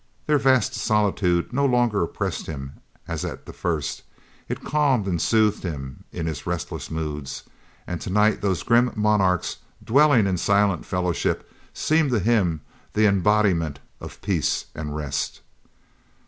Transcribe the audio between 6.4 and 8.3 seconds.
restless moods, and to